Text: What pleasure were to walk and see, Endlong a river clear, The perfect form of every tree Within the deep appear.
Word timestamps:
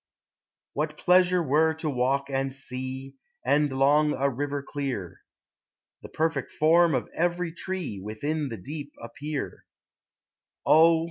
What 0.73 0.97
pleasure 0.97 1.43
were 1.43 1.75
to 1.75 1.87
walk 1.87 2.27
and 2.27 2.55
see, 2.55 3.17
Endlong 3.45 4.15
a 4.19 4.31
river 4.31 4.65
clear, 4.67 5.21
The 6.01 6.09
perfect 6.09 6.53
form 6.53 6.95
of 6.95 7.07
every 7.15 7.51
tree 7.51 7.99
Within 7.99 8.49
the 8.49 8.57
deep 8.57 8.93
appear. 8.99 9.67